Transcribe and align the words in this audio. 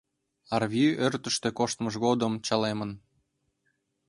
Арви 0.55 0.85
ӧрдыжтӧ 1.05 1.49
коштмыж 1.57 1.95
годым 2.05 2.33
чалемын. 2.45 2.91